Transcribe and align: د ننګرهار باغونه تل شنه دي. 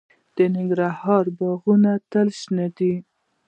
د 0.35 0.37
ننګرهار 0.55 1.25
باغونه 1.37 1.91
تل 2.11 2.27
شنه 2.39 2.67
دي. 2.77 2.93